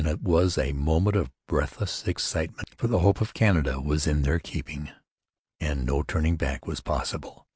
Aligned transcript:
It 0.03 0.23
was 0.23 0.57
a 0.57 0.73
moment 0.73 1.15
of 1.15 1.29
breathless 1.47 2.07
excitement; 2.07 2.69
for 2.75 2.87
the 2.87 3.01
hope 3.05 3.21
of 3.21 3.35
Canada 3.35 3.79
was 3.79 4.07
in 4.07 4.23
their 4.23 4.39
keeping 4.39 4.89
and 5.59 5.85
no 5.85 6.01
turning 6.01 6.37
back 6.37 6.65
was 6.65 6.81
possible. 6.81 7.45